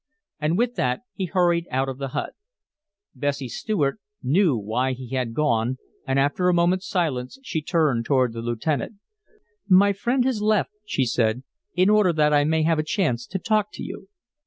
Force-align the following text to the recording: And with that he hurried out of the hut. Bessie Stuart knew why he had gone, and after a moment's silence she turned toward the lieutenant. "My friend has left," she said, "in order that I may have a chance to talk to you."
And 0.39 0.57
with 0.57 0.73
that 0.77 1.01
he 1.13 1.25
hurried 1.25 1.67
out 1.69 1.87
of 1.87 1.99
the 1.99 2.07
hut. 2.07 2.33
Bessie 3.13 3.47
Stuart 3.47 3.99
knew 4.23 4.57
why 4.57 4.93
he 4.93 5.09
had 5.09 5.35
gone, 5.35 5.77
and 6.07 6.17
after 6.17 6.49
a 6.49 6.55
moment's 6.55 6.87
silence 6.89 7.37
she 7.43 7.61
turned 7.61 8.05
toward 8.05 8.33
the 8.33 8.41
lieutenant. 8.41 8.93
"My 9.69 9.93
friend 9.93 10.25
has 10.25 10.41
left," 10.41 10.71
she 10.87 11.05
said, 11.05 11.43
"in 11.75 11.87
order 11.91 12.13
that 12.13 12.33
I 12.33 12.45
may 12.45 12.63
have 12.63 12.79
a 12.79 12.83
chance 12.83 13.27
to 13.27 13.37
talk 13.37 13.67
to 13.73 13.83
you." 13.83 14.07